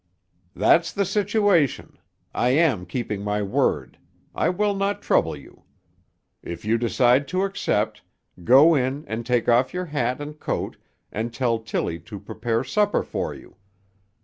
"That's 0.55 0.91
the 0.91 1.05
situation. 1.05 1.99
I 2.33 2.49
am 2.57 2.87
keeping 2.87 3.23
my 3.23 3.43
word; 3.43 3.99
I 4.33 4.49
will 4.49 4.73
not 4.73 5.03
trouble 5.03 5.35
you. 5.37 5.65
If 6.41 6.65
you 6.65 6.79
decide 6.79 7.27
to 7.27 7.43
accept, 7.43 8.01
go 8.43 8.73
in 8.73 9.05
and 9.07 9.27
take 9.27 9.47
off 9.47 9.75
your 9.75 9.85
hat 9.85 10.19
and 10.19 10.39
coat 10.39 10.77
and 11.11 11.31
tell 11.31 11.59
Tilly 11.59 11.99
to 11.99 12.19
prepare 12.19 12.63
supper 12.63 13.03
for 13.03 13.35
you. 13.35 13.57